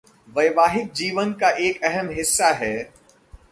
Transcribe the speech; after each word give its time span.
वैवाहिक 0.35 0.91
जीवन 0.93 1.33
का 1.33 1.49
एक 1.59 1.83
अहम 1.83 2.09
हिस्सा 2.09 2.47
है..... 2.53 2.73